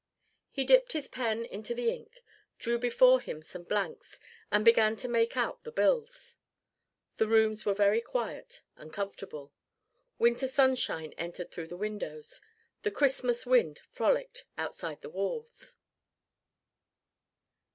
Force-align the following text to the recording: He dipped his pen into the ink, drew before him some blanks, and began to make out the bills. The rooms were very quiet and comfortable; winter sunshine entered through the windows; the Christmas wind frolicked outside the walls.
He 0.49 0.63
dipped 0.63 0.93
his 0.93 1.07
pen 1.07 1.45
into 1.45 1.75
the 1.75 1.91
ink, 1.91 2.23
drew 2.57 2.79
before 2.79 3.19
him 3.21 3.43
some 3.43 3.61
blanks, 3.61 4.19
and 4.51 4.65
began 4.65 4.95
to 4.95 5.07
make 5.07 5.37
out 5.37 5.63
the 5.63 5.71
bills. 5.71 6.37
The 7.17 7.27
rooms 7.27 7.67
were 7.67 7.75
very 7.75 8.01
quiet 8.01 8.63
and 8.75 8.91
comfortable; 8.91 9.53
winter 10.17 10.47
sunshine 10.47 11.13
entered 11.19 11.51
through 11.51 11.67
the 11.67 11.77
windows; 11.77 12.41
the 12.81 12.89
Christmas 12.89 13.45
wind 13.45 13.79
frolicked 13.91 14.45
outside 14.57 15.01
the 15.03 15.09
walls. 15.11 15.75